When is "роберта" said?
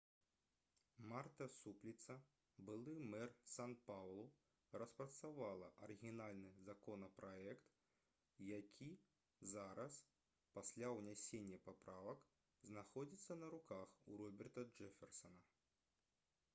14.25-14.67